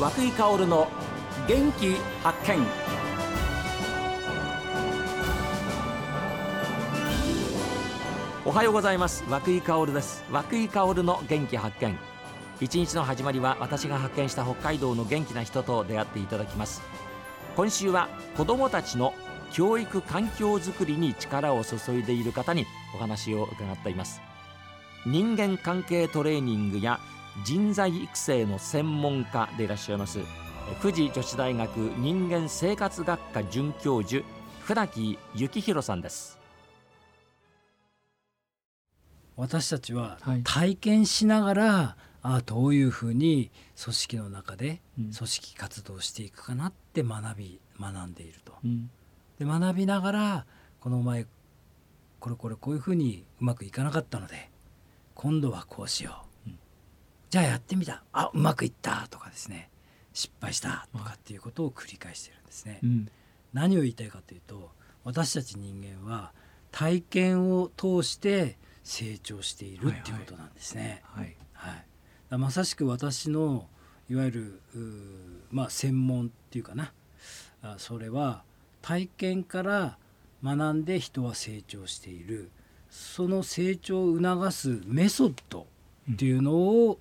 [0.00, 0.88] 和久井薫の
[1.46, 2.66] 元気発見。
[8.46, 9.24] おはようございます。
[9.28, 10.24] 和久井薫です。
[10.32, 11.98] 和久井薫の元気発見。
[12.62, 16.80] 一日の始まりは私が発見した北海道の元気な人と出会っていただきます。
[17.54, 18.08] 今週は
[18.38, 19.12] 子どもたちの
[19.52, 24.22] 教育環境づくりに力を注いでいる方にお話を伺っています。
[25.04, 27.00] 人間関係トレーニングや
[27.44, 30.18] 人材育成の専門家でいらっしゃいます
[30.82, 34.24] 富士女子大学人間生活学科准教授
[34.64, 36.38] 船木幸宏さんです。
[39.36, 43.50] 私たちは体験しながら、はい、あどういうふうに
[43.82, 48.52] 組織の中で組織活動していくかなって学び学んでいると。
[48.62, 48.90] うん、
[49.38, 50.46] で学びながら
[50.78, 51.26] この前
[52.20, 54.50] これこれこういうふうにうまくいかなかったので
[55.14, 56.29] 今度はこうしよう、うん、
[57.30, 58.02] じゃあやってみた。
[58.12, 59.06] あうまくいった。
[59.08, 59.70] とかですね。
[60.12, 60.88] 失敗した。
[60.92, 62.80] とかっていうことを繰り返してるんですね。
[62.82, 63.08] うん、
[63.52, 64.70] 何を言いたいかというと
[65.04, 66.32] 私たち人間は
[66.72, 71.02] 体験を通して成長しているっていうことなんですね。
[71.04, 71.84] はい、はい。
[72.30, 73.68] はい、まさしく私の
[74.08, 74.62] いわゆる
[75.52, 76.92] まあ専門っていうかな。
[77.62, 78.42] あそれは
[78.82, 79.98] 体験から
[80.42, 82.50] 学んで人は成長している。
[82.90, 85.68] その成長を促すメソッド
[86.12, 86.98] っていうのを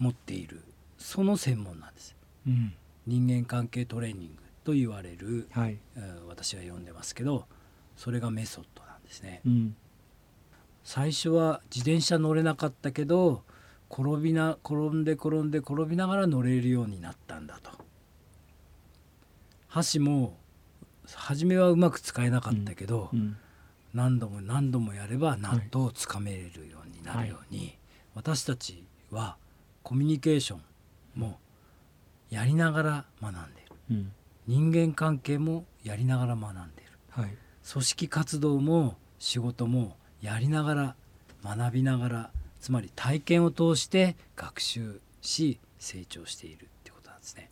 [0.00, 0.62] 持っている、うん、
[0.98, 2.16] その専門なんです、
[2.48, 2.72] うん、
[3.06, 5.78] 人間関係トレーニングと言われる、はい、
[6.28, 7.46] 私は呼んでますけど
[7.96, 9.76] それがメソッドなんですね、うん。
[10.84, 13.42] 最初は自転車乗れなかったけど
[13.90, 17.72] 転びな転んで転んで転びながら乗れるようになったんだと。
[19.68, 20.36] 箸も
[21.12, 23.18] 初めはうまく使えなかったけど、うん。
[23.18, 23.36] うん、
[23.94, 27.78] 何度も何度もやれば納豆をつかめるようになるように、はい、
[28.14, 29.36] 私たちは
[29.90, 30.60] コミュニケーション
[31.20, 31.40] も
[32.30, 34.12] やりながら学んでいる、うん、
[34.46, 37.30] 人間関係もやりながら学んでいる、はい、
[37.68, 40.96] 組織活動も仕事もやりながら
[41.42, 47.50] 学びながらつまり体験を通して学習し成長しているってことなんですね。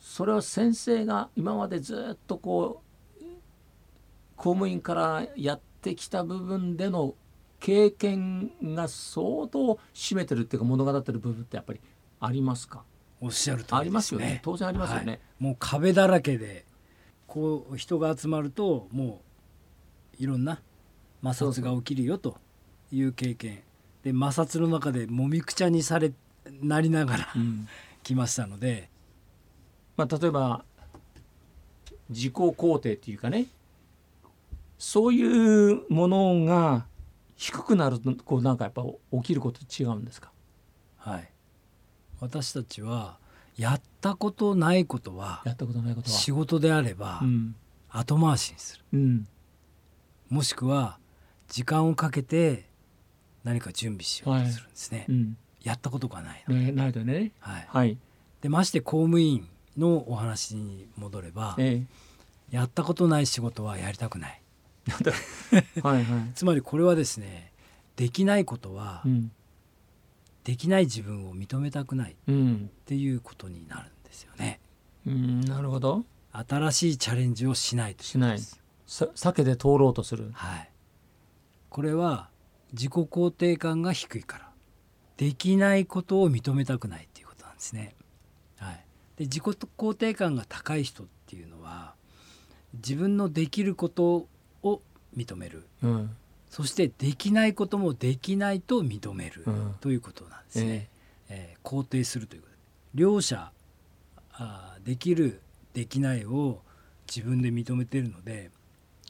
[0.00, 2.82] それは先生が今までずっとこ
[3.20, 3.24] う
[4.34, 7.14] 公務員からやってきた部分での
[7.60, 11.80] 経験が相当占めてるっていうか物語ってる部分ってやっぱり
[12.20, 12.84] ありますか？
[13.20, 14.40] おっしゃると、ね、ありますよね。
[14.42, 16.66] 当然ありますよね、はい、もう壁だらけで
[17.26, 19.22] こう人が集まるとも
[20.18, 20.60] ういろんな
[21.22, 22.36] 摩擦が起きるよと
[22.92, 23.62] いう経験。
[24.02, 26.12] で摩擦の中でもみくちゃにされ
[26.60, 27.66] なりながら、うん、
[28.02, 28.90] 来ましたので、
[29.96, 30.64] まあ、例えば
[32.10, 33.46] 自己肯定っていうかね
[34.78, 36.84] そういうものが
[37.36, 40.30] 低くなるとこうなんかやっぱ起きること違うんですか？
[40.96, 41.30] はい
[42.20, 43.18] 私たちは
[43.56, 47.22] やったことないことはやったことないことは仕事であれば
[47.90, 49.28] 後回しにする、うん、
[50.28, 50.98] もしくは
[51.48, 52.68] 時間をかけて
[53.44, 54.98] 何か準備しようとするんですね。
[54.98, 56.72] はいうん、やったことがないので。
[56.72, 57.32] ないとね。
[57.40, 57.66] はい。
[57.68, 57.98] はい、
[58.40, 59.46] でまして公務員
[59.76, 61.84] のお話に戻れば、え
[62.50, 64.40] え、やったことない仕事はやりたくない。
[65.82, 67.52] はいはい、つまりこれはですね
[67.96, 69.32] できないことは、うん、
[70.44, 72.14] できない自分を認めたくないっ
[72.84, 74.60] ていうことになるんですよね。
[75.06, 76.04] うん、なるほど。
[76.32, 78.38] 新しいチャレンジをしないとしない。
[78.86, 80.30] 避けて通ろうとする。
[80.32, 80.70] はい。
[81.70, 82.28] これは
[82.72, 84.50] 自己肯定感が低いから。
[85.16, 87.94] できないことを認めたくないっていうことなんですね。
[88.56, 88.84] はい、
[89.16, 91.94] で自己肯定感が高い人っていうのは
[92.74, 94.28] 自分のできることを
[95.16, 96.16] 認める、うん、
[96.50, 100.88] そしてできないこともできないと認める、うん、ということなんですね。
[101.28, 102.54] えー、えー、肯定するということ。
[102.94, 103.50] 両者
[104.32, 105.40] あできる
[105.72, 106.60] できないを
[107.12, 108.50] 自分で認めているので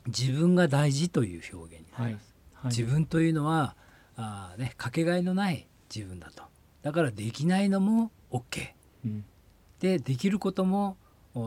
[0.07, 2.35] 自分が大事という表現になります。
[2.55, 2.71] はい。
[2.71, 3.77] 自分というのは
[4.17, 6.45] あ、ね、かけがえのない自分だと。
[6.83, 8.73] だからできないのも OK、
[9.05, 9.25] うん、
[9.81, 10.97] でできることも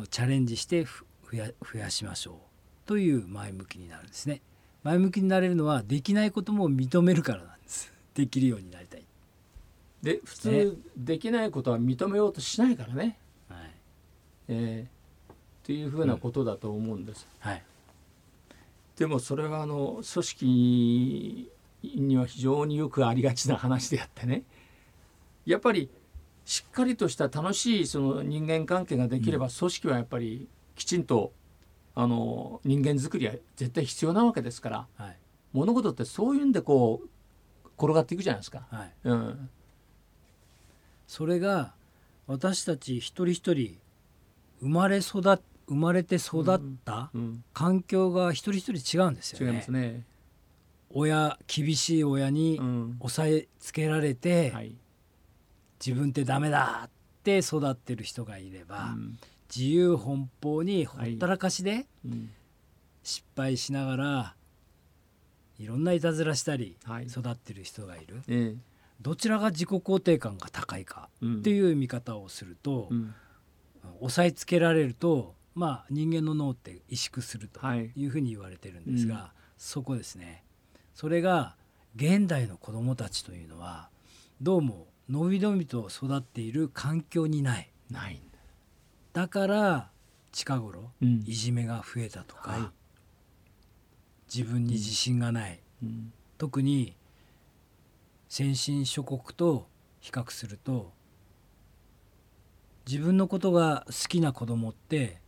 [0.09, 2.35] チャレンジして増やしましょう
[2.87, 4.41] という前向きになるんですね。
[4.81, 7.91] 前向きになれるのはできないことも認めるからなんです。
[8.15, 9.03] できるようになりたい。
[10.01, 13.19] で普通、ね、できないことは認めようとしないからね、
[13.49, 13.59] はい。
[14.47, 17.63] えー、っていうふうなことだと思うんです、うん、はい。
[18.95, 21.51] でもそれはあの組織
[21.83, 24.43] には非常によくありがちな話であってね。
[25.45, 25.89] やっぱり
[26.45, 31.33] しっかりとした楽しいその人間関係ができれば組織はやっぱりきちんと
[31.99, 35.17] あの人間づくりは絶対必要なわけですから、はい、
[35.51, 38.67] 物事ってそういうんでこう転がっていくじゃないですか。
[38.69, 39.49] はい、うん、
[41.07, 41.73] それが
[42.27, 43.79] 私たち一人一人
[44.59, 45.41] 生まれ育生
[45.75, 47.09] まれて育った
[47.53, 49.47] 環境が一人一人違うんですよね。
[49.47, 50.03] 違いますね。
[50.91, 52.61] 親厳しい親に
[52.99, 54.75] 押さえつけられて、はい、
[55.83, 56.89] 自分ってダメだっ
[57.23, 59.19] て育ってる人がいれば、うん、
[59.55, 61.85] 自由奔放にほったらかしで
[63.03, 64.35] 失敗しながら
[65.59, 66.77] いろんないたずらしたり
[67.07, 68.57] 育ってる人がいる、はい、
[69.01, 73.13] どちらが自己肯定感が高いかっていう見方をすると、うん、
[74.01, 78.05] 押さえつけられると、まあ、人間の脳って萎縮するとい。
[78.05, 80.43] うふうに言われてるんですが、はいうん、そこですね。
[80.93, 81.55] それが
[81.95, 83.89] 現代の子どもたちというのは
[84.41, 87.71] どうものびのびと育っている環境にない。
[87.89, 88.21] ない
[89.17, 89.89] だから
[90.31, 92.61] 近頃、うん、いじめが増えたとか、はい、
[94.31, 96.95] 自分に自信がない、うん、特に
[98.29, 99.65] 先進諸国と
[100.01, 100.91] 比較すると
[102.87, 105.19] 自分のことが好きな子供って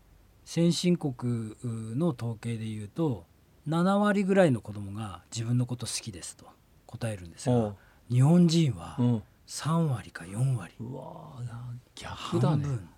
[0.45, 3.25] 先進国の統計でいうと
[3.67, 6.45] 7割ぐらいの子供が自分のこと好きですと
[6.85, 7.73] 答えるんですが
[8.07, 8.99] 日本人は
[9.47, 11.41] 3割か4割、うわ
[11.95, 12.63] 逆だね。
[12.65, 12.89] 半分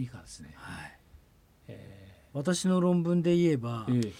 [0.00, 0.98] 以下ですね、はい。
[1.68, 4.12] えー、私の論文で言えば、えー、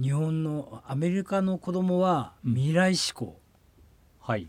[0.00, 3.32] 日本のアメリカの子供は未来志向、うん、
[4.20, 4.48] はい。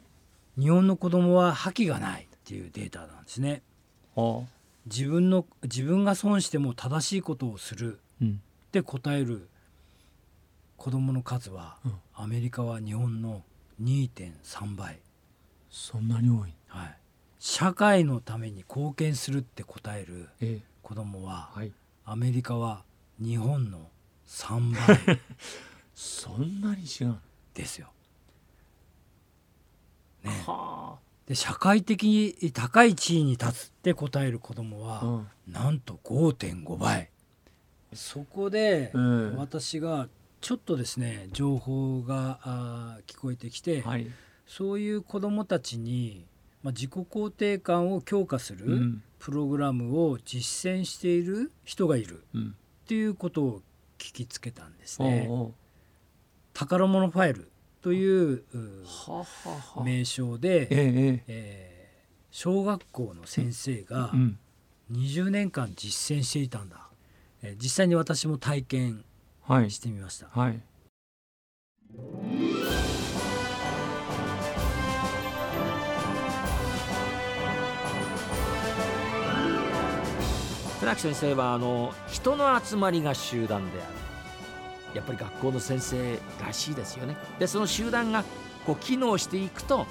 [0.58, 3.62] 日本の子供は覇気がないっていうデータなんですね。
[4.16, 4.48] はあ、
[4.86, 8.28] 自分の自分が損しても正しいことをするっ
[8.72, 9.48] て答える
[10.78, 13.44] 子供の数は、うん、アメリカは日本の
[13.82, 15.00] 2.3倍。
[15.70, 16.98] そんなに多い、はい、
[17.40, 20.30] 社会のために貢献するって答える
[20.84, 21.72] 子供は、はい、
[22.06, 22.84] アメリカは
[23.20, 23.90] 日本の
[24.28, 25.20] 3倍。
[25.96, 27.18] そんなに違う
[27.54, 27.92] ですよ。
[30.24, 30.32] ね、
[31.28, 35.08] で社会的に高い地位に立つって答える子供は、う
[35.50, 37.10] ん、なんと5.5倍。
[37.94, 38.92] そこで、
[39.36, 40.10] 私が
[40.42, 44.08] ちょっとですね情報があ聞こえてきて、はい、
[44.46, 46.26] そういう子どもたちに
[46.64, 52.42] まあ、自己肯定感を強化するプログラムを実践している人がいるっ
[52.88, 53.62] ていうことを
[53.98, 55.30] 聞きつけたんですね。
[56.54, 57.52] 宝物ファイル
[57.82, 58.44] という
[59.84, 61.76] 名称で、ええ
[62.32, 64.14] 小学校の先生が
[64.92, 66.90] 20年間実践していたんだ、
[67.42, 69.06] え実際に私も体験
[69.70, 70.28] してみました。
[70.28, 70.56] はいは
[72.66, 72.69] い
[80.80, 83.94] 船木先生はあの人の集まりが集団である。
[84.96, 87.18] やっぱり学校の先生らしいですよね。
[87.38, 88.24] でその集団が
[88.66, 89.86] こう機能していくと、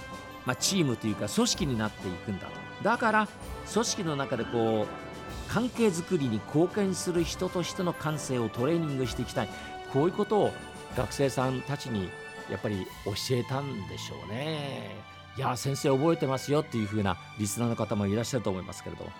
[0.46, 2.52] まあ、チームというか組織になっていくんだと。
[2.82, 3.28] だから
[3.70, 9.48] 組織の中でこう関係づくりに貢献する人としての感性をトレーニングしていきたい。
[9.92, 10.52] こういうことを
[10.96, 12.08] 学生さんたちに
[12.50, 14.96] やっぱり教えたんでしょうね。
[15.36, 19.12] いや先生覚えてますよっていう風なリスナーの方もいらっしゃると思いますけれども。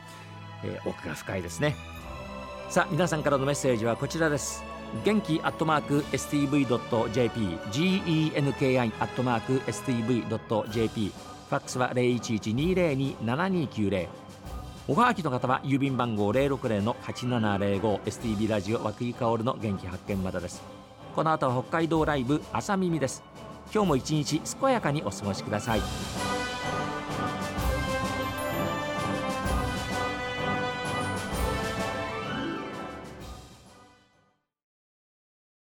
[0.65, 1.77] えー、奥が深いですね。
[2.69, 4.65] さあ皆さんからのメッセージはこちらです。
[5.05, 11.13] 元気アットマーク STV.jp genki アットマーク STV.jp
[11.49, 14.09] ファックスは0112027290
[14.87, 20.63] おはがきの方は郵便番号060-8705 STB ラジオ和久井薫の元気発見までです。
[21.15, 23.23] この後は北海道ライブ朝耳です。
[23.71, 25.83] 今日も一日健やかにお過ごしください。